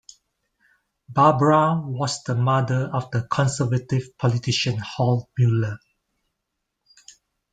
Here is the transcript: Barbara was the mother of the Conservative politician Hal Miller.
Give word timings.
Barbara 1.09 1.79
was 1.79 2.23
the 2.23 2.33
mother 2.33 2.89
of 2.91 3.11
the 3.11 3.21
Conservative 3.27 4.17
politician 4.17 4.79
Hal 4.79 5.29
Miller. 5.37 5.77